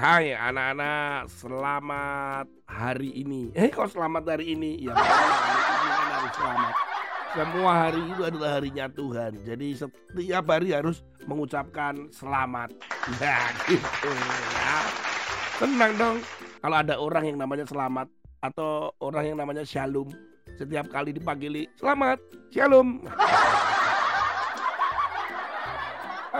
Hai 0.00 0.32
anak-anak, 0.32 1.28
selamat 1.28 2.48
hari 2.64 3.20
ini. 3.20 3.52
Eh 3.52 3.68
kok 3.68 3.92
selamat 3.92 4.32
hari 4.32 4.56
ini? 4.56 4.88
Ya 4.88 4.96
harus 4.96 6.32
selamat. 6.40 6.74
Semua 7.36 7.72
hari 7.84 8.00
itu 8.08 8.22
adalah 8.24 8.56
harinya 8.56 8.88
Tuhan. 8.88 9.44
Jadi 9.44 9.76
setiap 9.76 10.44
hari 10.48 10.72
harus 10.72 11.04
mengucapkan 11.28 12.08
selamat. 12.16 12.72
Ya 13.20 13.52
gitu 13.68 14.08
ya. 14.08 14.72
Senang 15.60 15.92
dong 16.00 16.16
kalau 16.64 16.76
ada 16.80 16.96
orang 16.96 17.28
yang 17.28 17.36
namanya 17.36 17.68
selamat 17.68 18.08
atau 18.40 18.96
orang 19.04 19.28
yang 19.28 19.36
namanya 19.36 19.68
shalom. 19.68 20.08
Setiap 20.56 20.88
kali 20.88 21.12
dipanggil 21.12 21.68
selamat, 21.76 22.24
shalom. 22.48 23.04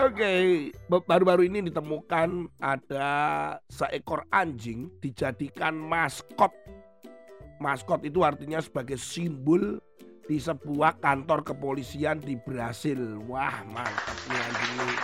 Oke, 0.00 0.72
baru-baru 0.88 1.44
ini 1.44 1.68
ditemukan 1.68 2.48
ada 2.56 3.08
seekor 3.68 4.24
anjing 4.32 4.88
dijadikan 4.96 5.76
maskot. 5.76 6.56
Maskot 7.60 8.00
itu 8.08 8.24
artinya 8.24 8.64
sebagai 8.64 8.96
simbol 8.96 9.76
di 10.24 10.40
sebuah 10.40 11.04
kantor 11.04 11.44
kepolisian 11.44 12.16
di 12.24 12.32
Brasil. 12.40 13.20
Wah, 13.28 13.60
mantap 13.68 14.16
nih 14.32 14.40
anjing 14.40 14.72
ini. 14.72 14.96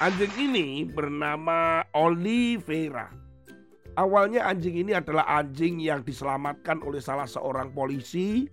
Anjing 0.00 0.32
ini 0.40 0.66
bernama 0.88 1.84
Oliveira. 1.92 3.12
Awalnya 3.92 4.48
anjing 4.48 4.88
ini 4.88 4.96
adalah 4.96 5.28
anjing 5.28 5.84
yang 5.84 6.00
diselamatkan 6.00 6.80
oleh 6.80 7.04
salah 7.04 7.28
seorang 7.28 7.76
polisi 7.76 8.48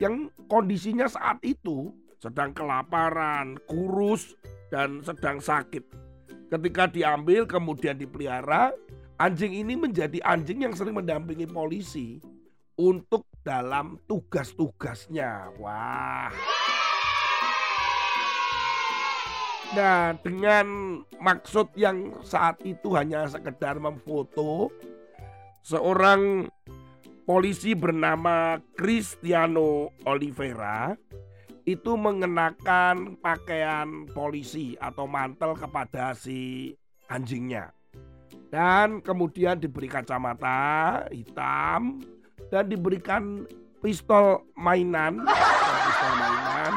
yang 0.00 0.32
kondisinya 0.48 1.04
saat 1.04 1.44
itu 1.44 1.92
sedang 2.18 2.50
kelaparan, 2.50 3.58
kurus, 3.70 4.34
dan 4.68 5.00
sedang 5.06 5.38
sakit. 5.38 5.86
Ketika 6.50 6.90
diambil 6.90 7.46
kemudian 7.46 7.94
dipelihara, 7.94 8.74
anjing 9.22 9.54
ini 9.54 9.78
menjadi 9.78 10.18
anjing 10.26 10.66
yang 10.66 10.74
sering 10.74 10.98
mendampingi 10.98 11.46
polisi 11.46 12.18
untuk 12.78 13.26
dalam 13.42 13.98
tugas-tugasnya. 14.06 15.54
Wah. 15.58 16.30
Nah, 19.68 20.16
dengan 20.24 20.66
maksud 21.20 21.76
yang 21.76 22.24
saat 22.24 22.56
itu 22.64 22.96
hanya 22.96 23.28
sekedar 23.28 23.76
memfoto 23.76 24.72
seorang 25.60 26.48
polisi 27.28 27.76
bernama 27.76 28.56
Cristiano 28.72 29.92
Oliveira 30.08 30.96
itu 31.68 32.00
mengenakan 32.00 33.20
pakaian 33.20 34.08
polisi 34.16 34.72
atau 34.80 35.04
mantel 35.04 35.52
kepada 35.52 36.16
si 36.16 36.72
anjingnya. 37.12 37.68
Dan 38.48 39.04
kemudian 39.04 39.60
diberi 39.60 39.84
kacamata 39.84 41.04
hitam 41.12 42.00
dan 42.48 42.64
diberikan 42.72 43.44
pistol 43.84 44.48
mainan, 44.56 45.20
pistol 45.84 46.12
mainan. 46.16 46.74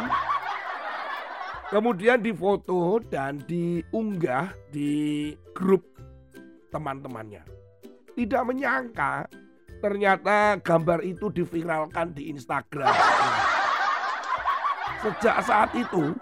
Kemudian 1.71 2.19
difoto 2.19 2.99
dan 3.07 3.39
diunggah 3.47 4.51
di 4.75 5.31
grup 5.55 5.87
teman-temannya. 6.67 7.47
Tidak 8.11 8.43
menyangka 8.43 9.31
ternyata 9.79 10.59
gambar 10.59 10.99
itu 11.07 11.31
diviralkan 11.31 12.11
di 12.11 12.27
Instagram. 12.27 12.91
Sejak 15.01 15.37
saat 15.41 15.73
itu, 15.73 16.13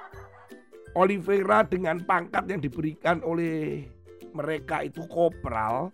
Oliveira 0.96 1.68
dengan 1.68 2.00
pangkat 2.00 2.48
yang 2.48 2.64
diberikan 2.64 3.20
oleh 3.28 3.84
mereka 4.32 4.88
itu 4.88 5.04
kopral 5.12 5.92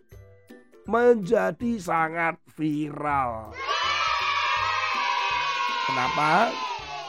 menjadi 0.86 1.82
sangat 1.82 2.38
viral. 2.54 3.58
Kenapa? 5.90 6.54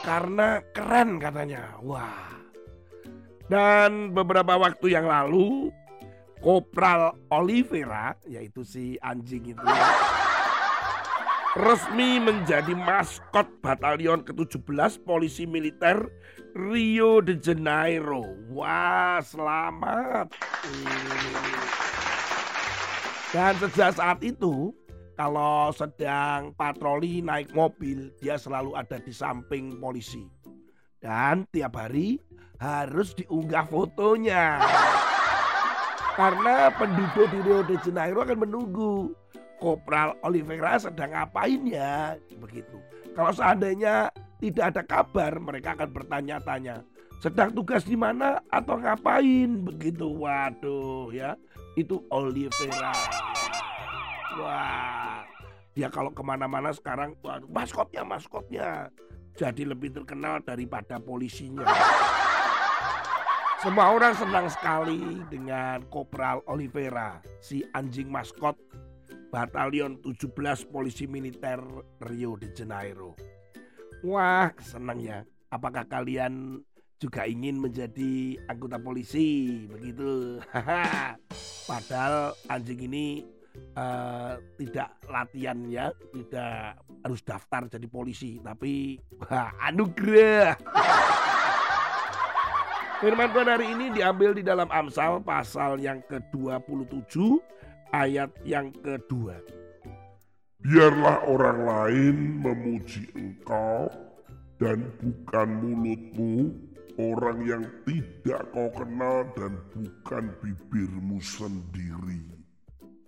Karena 0.01 0.61
keren 0.73 1.21
katanya. 1.21 1.77
Wah. 1.85 2.25
Dan 3.47 4.11
beberapa 4.11 4.59
waktu 4.59 4.97
yang 4.97 5.07
lalu, 5.07 5.71
Kopral 6.37 7.17
Oliveira, 7.33 8.13
yaitu 8.29 8.61
si 8.61 8.93
anjing 9.01 9.57
itu, 9.57 9.65
resmi 11.57 12.21
menjadi 12.21 12.77
maskot 12.77 13.49
batalion 13.65 14.21
ke-17 14.21 15.01
polisi 15.01 15.49
militer 15.49 16.05
Rio 16.53 17.17
de 17.17 17.33
Janeiro. 17.41 18.21
Wah, 18.53 19.17
selamat. 19.25 20.37
Dan 23.33 23.53
sejak 23.57 23.97
saat 23.97 24.21
itu, 24.21 24.69
kalau 25.17 25.73
sedang 25.73 26.53
patroli 26.53 27.25
naik 27.25 27.49
mobil, 27.57 28.13
dia 28.21 28.37
selalu 28.37 28.77
ada 28.77 29.01
di 29.01 29.09
samping 29.09 29.81
polisi. 29.81 30.29
Dan 31.01 31.49
tiap 31.49 31.73
hari 31.73 32.21
harus 32.61 33.17
diunggah 33.17 33.65
fotonya. 33.65 34.61
Karena 36.13 36.69
penduduk 36.73 37.29
di 37.33 37.39
Rio 37.45 37.61
de 37.65 37.77
Janeiro 37.81 38.25
akan 38.25 38.45
menunggu 38.45 39.13
Kopral 39.57 40.13
Oliveira 40.21 40.77
sedang 40.77 41.13
ngapain 41.13 41.61
ya 41.65 42.13
begitu. 42.37 42.77
Kalau 43.17 43.33
seandainya 43.33 44.13
tidak 44.37 44.65
ada 44.69 44.81
kabar, 44.85 45.33
mereka 45.41 45.73
akan 45.73 45.89
bertanya-tanya, 45.89 46.85
sedang 47.17 47.49
tugas 47.49 47.81
di 47.81 47.97
mana 47.97 48.37
atau 48.53 48.77
ngapain 48.77 49.65
begitu. 49.65 50.05
Waduh 50.05 51.09
ya, 51.09 51.33
itu 51.73 51.97
Oliveira. 52.13 52.93
Wah, 54.37 55.25
dia 55.73 55.89
kalau 55.89 56.13
ke 56.13 56.21
mana-mana 56.21 56.69
sekarang, 56.69 57.17
waduh, 57.25 57.49
maskotnya, 57.49 58.05
maskotnya. 58.05 58.93
Jadi 59.33 59.65
lebih 59.65 59.93
terkenal 59.93 60.41
daripada 60.45 61.01
polisinya. 61.01 61.65
Semua 63.57 63.89
orang 63.89 64.13
senang 64.13 64.45
sekali 64.53 65.25
dengan 65.33 65.81
Kopral 65.89 66.45
Oliveira, 66.45 67.17
si 67.41 67.65
anjing 67.73 68.05
maskot 68.05 68.53
Batalion 69.27 69.99
17 69.99 70.71
Polisi 70.71 71.03
Militer 71.05 71.59
Rio 72.07 72.39
de 72.39 72.47
Janeiro. 72.55 73.13
Wah, 74.05 74.53
senang 74.63 75.03
ya. 75.03 75.27
Apakah 75.51 75.87
kalian 75.87 76.63
juga 76.97 77.27
ingin 77.27 77.59
menjadi 77.59 78.39
anggota 78.47 78.79
polisi 78.79 79.63
begitu? 79.67 80.39
Padahal 81.69 82.31
anjing 82.47 82.87
ini 82.87 83.25
uh, 83.75 84.39
tidak 84.55 84.95
latihan 85.11 85.59
ya, 85.67 85.91
tidak 86.13 86.79
harus 87.03 87.21
daftar 87.23 87.67
jadi 87.67 87.87
polisi, 87.89 88.39
tapi 88.39 89.01
anugerah. 89.59 90.55
Firman 92.97 93.29
Tuhan 93.29 93.45
hari 93.45 93.67
ini 93.77 93.93
diambil 93.93 94.33
di 94.33 94.41
dalam 94.41 94.65
Amsal 94.73 95.21
pasal 95.21 95.77
yang 95.77 96.01
ke-27 96.09 97.13
ayat 97.91 98.31
yang 98.43 98.73
kedua. 98.83 99.39
Biarlah 100.63 101.23
orang 101.29 101.59
lain 101.63 102.15
memuji 102.43 103.07
engkau 103.15 103.87
dan 104.57 104.89
bukan 104.99 105.47
mulutmu 105.61 106.51
orang 106.97 107.37
yang 107.45 107.63
tidak 107.85 108.41
kau 108.51 108.67
kenal 108.73 109.23
dan 109.37 109.53
bukan 109.71 110.33
bibirmu 110.41 111.21
sendiri. 111.21 112.25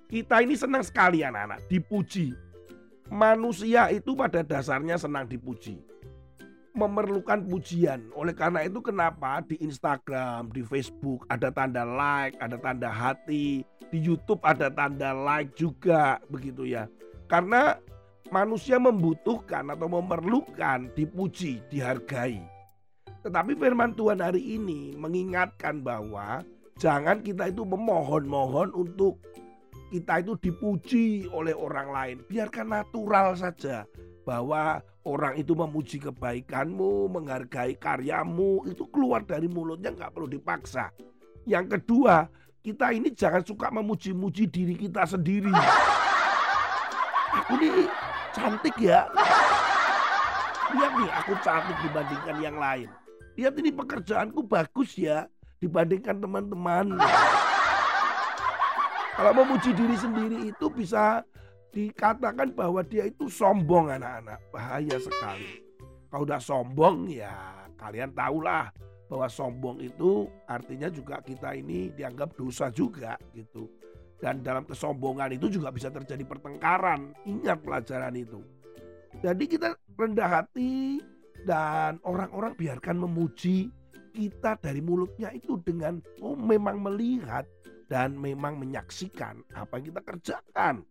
Kita 0.10 0.42
ini 0.42 0.56
senang 0.58 0.86
sekali 0.86 1.26
anak-anak 1.26 1.66
dipuji. 1.68 2.34
Manusia 3.10 3.90
itu 3.90 4.14
pada 4.14 4.46
dasarnya 4.46 5.02
senang 5.02 5.26
dipuji 5.26 5.82
memerlukan 6.80 7.44
pujian. 7.44 8.08
Oleh 8.16 8.32
karena 8.32 8.64
itu 8.64 8.80
kenapa 8.80 9.44
di 9.44 9.60
Instagram, 9.60 10.48
di 10.56 10.64
Facebook 10.64 11.28
ada 11.28 11.52
tanda 11.52 11.84
like, 11.84 12.40
ada 12.40 12.56
tanda 12.56 12.88
hati, 12.88 13.68
di 13.92 14.00
YouTube 14.00 14.40
ada 14.48 14.72
tanda 14.72 15.12
like 15.12 15.52
juga 15.60 16.24
begitu 16.32 16.64
ya. 16.64 16.88
Karena 17.28 17.76
manusia 18.32 18.80
membutuhkan 18.80 19.68
atau 19.76 19.92
memerlukan 19.92 20.88
dipuji, 20.96 21.60
dihargai. 21.68 22.40
Tetapi 23.20 23.60
firman 23.60 23.92
Tuhan 24.00 24.24
hari 24.24 24.40
ini 24.56 24.96
mengingatkan 24.96 25.84
bahwa 25.84 26.42
jangan 26.80 27.20
kita 27.20 27.52
itu 27.52 27.68
memohon-mohon 27.68 28.72
untuk 28.72 29.20
kita 29.90 30.22
itu 30.22 30.38
dipuji 30.38 31.26
oleh 31.34 31.58
orang 31.58 31.90
lain. 31.90 32.18
Biarkan 32.30 32.70
natural 32.70 33.34
saja 33.34 33.90
bahwa 34.24 34.86
orang 35.02 35.42
itu 35.42 35.58
memuji 35.58 35.98
kebaikanmu, 35.98 37.10
menghargai 37.10 37.74
karyamu, 37.74 38.70
itu 38.70 38.86
keluar 38.94 39.26
dari 39.26 39.50
mulutnya 39.50 39.90
nggak 39.90 40.14
perlu 40.14 40.30
dipaksa. 40.30 40.94
Yang 41.50 41.82
kedua, 41.82 42.30
kita 42.62 42.94
ini 42.94 43.10
jangan 43.10 43.42
suka 43.42 43.74
memuji-muji 43.74 44.46
diri 44.46 44.78
kita 44.78 45.10
sendiri. 45.10 45.50
Aku 47.42 47.58
ini 47.58 47.90
cantik 48.30 48.78
ya. 48.78 49.10
Lihat 50.70 50.94
nih, 51.02 51.10
aku 51.18 51.34
cantik 51.42 51.78
dibandingkan 51.82 52.38
yang 52.38 52.58
lain. 52.62 52.90
Lihat 53.34 53.58
ini 53.58 53.74
pekerjaanku 53.74 54.46
bagus 54.46 54.94
ya 54.94 55.26
dibandingkan 55.58 56.22
teman-teman. 56.22 57.02
Kalau 59.20 59.36
memuji 59.36 59.76
diri 59.76 60.00
sendiri 60.00 60.48
itu 60.48 60.72
bisa 60.72 61.20
dikatakan 61.76 62.56
bahwa 62.56 62.80
dia 62.80 63.04
itu 63.04 63.28
sombong 63.28 63.92
anak-anak. 63.92 64.40
Bahaya 64.48 64.96
sekali. 64.96 65.60
Kalau 66.08 66.24
udah 66.24 66.40
sombong 66.40 67.12
ya 67.12 67.68
kalian 67.76 68.16
tahulah 68.16 68.72
bahwa 69.12 69.28
sombong 69.28 69.84
itu 69.84 70.24
artinya 70.48 70.88
juga 70.88 71.20
kita 71.20 71.52
ini 71.52 71.92
dianggap 71.92 72.32
dosa 72.40 72.72
juga 72.72 73.20
gitu. 73.36 73.68
Dan 74.24 74.40
dalam 74.40 74.64
kesombongan 74.64 75.36
itu 75.36 75.52
juga 75.52 75.76
bisa 75.76 75.92
terjadi 75.92 76.24
pertengkaran. 76.24 77.12
Ingat 77.28 77.60
pelajaran 77.60 78.16
itu. 78.16 78.40
Jadi 79.20 79.52
kita 79.52 79.76
rendah 80.00 80.32
hati 80.32 81.04
dan 81.44 82.00
orang-orang 82.08 82.56
biarkan 82.56 82.96
memuji 82.96 83.68
kita 84.16 84.56
dari 84.64 84.80
mulutnya 84.80 85.28
itu 85.36 85.60
dengan 85.60 86.00
oh 86.24 86.40
memang 86.40 86.80
melihat 86.80 87.44
dan 87.90 88.14
memang 88.16 88.62
menyaksikan 88.62 89.42
apa 89.58 89.82
yang 89.82 89.86
kita 89.92 90.02
kerjakan. 90.06 90.86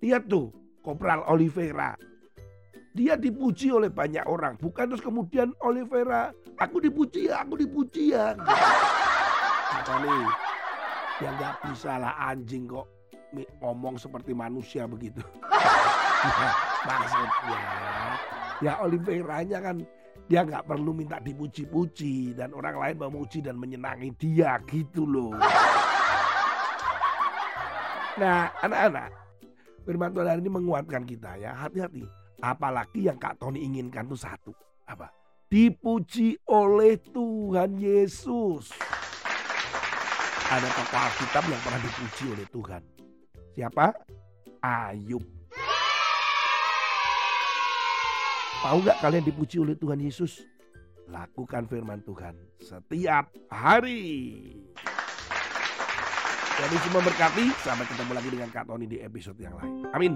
Lihat 0.00 0.26
tuh, 0.26 0.50
Kopral 0.80 1.22
Oliveira. 1.28 1.94
Dia 2.92 3.16
dipuji 3.16 3.72
oleh 3.72 3.88
banyak 3.88 4.24
orang, 4.28 4.60
bukan 4.60 4.92
terus 4.92 5.00
kemudian 5.00 5.52
Oliveira, 5.64 6.32
aku 6.60 6.80
dipuji 6.80 7.28
ya, 7.32 7.44
aku 7.44 7.56
dipuji 7.56 8.12
ya. 8.12 8.36
Apa 9.80 9.94
nih? 10.04 10.24
Ya 11.24 11.28
nggak 11.36 11.54
bisa 11.70 11.96
lah 11.96 12.12
anjing 12.28 12.68
kok 12.68 12.84
ngomong 13.64 13.96
seperti 13.96 14.36
manusia 14.36 14.84
begitu. 14.84 15.24
Maksudnya, 16.88 17.60
ya 18.60 18.72
Oliveiranya 18.84 19.58
kan 19.64 19.76
dia 20.28 20.44
nggak 20.44 20.68
perlu 20.68 20.92
minta 20.92 21.16
dipuji-puji 21.16 22.36
dan 22.36 22.52
orang 22.52 22.76
lain 22.76 22.96
memuji 23.00 23.40
dan 23.40 23.56
menyenangi 23.56 24.12
dia 24.20 24.60
gitu 24.68 25.08
loh. 25.08 25.32
Nah, 28.12 28.52
anak-anak, 28.60 29.08
firman 29.88 30.12
Tuhan 30.12 30.44
ini 30.44 30.50
menguatkan 30.52 31.08
kita 31.08 31.40
ya, 31.40 31.56
hati-hati. 31.56 32.04
Apalagi 32.44 33.08
yang 33.08 33.16
Kak 33.16 33.40
Tony 33.40 33.64
inginkan 33.64 34.04
itu 34.04 34.20
satu, 34.20 34.52
apa? 34.84 35.08
Dipuji 35.48 36.36
oleh 36.44 37.00
Tuhan 37.00 37.80
Yesus. 37.80 38.68
Ada 40.52 40.68
tokoh 40.68 41.00
Alkitab 41.00 41.44
yang 41.48 41.60
pernah 41.64 41.80
dipuji 41.80 42.24
oleh 42.36 42.46
Tuhan. 42.52 42.82
Siapa? 43.56 43.86
Ayub. 44.60 45.24
Mau 48.60 48.78
nggak 48.78 49.00
kalian 49.00 49.24
dipuji 49.24 49.56
oleh 49.56 49.72
Tuhan 49.80 50.04
Yesus? 50.04 50.44
Lakukan 51.08 51.64
firman 51.64 52.04
Tuhan 52.04 52.36
setiap 52.60 53.32
hari. 53.48 54.71
Jadi 56.62 56.76
semua 56.86 57.02
berkati. 57.02 57.50
Sampai 57.58 57.90
ketemu 57.90 58.12
lagi 58.14 58.28
dengan 58.30 58.48
Kak 58.54 58.70
Tony 58.70 58.86
di 58.86 59.02
episode 59.02 59.38
yang 59.42 59.58
lain. 59.58 59.82
Amin. 59.90 60.14